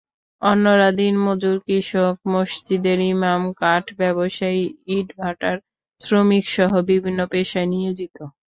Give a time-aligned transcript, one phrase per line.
[0.41, 4.63] অন্যরা দিনমজুর, কৃষক, মসজিদের ইমাম, কাঠ ব্যবসায়ী,
[4.97, 5.57] ইটভাটার
[6.01, 8.17] শ্রমিকসহ বিভিন্ন পেশায় নিয়োজিত।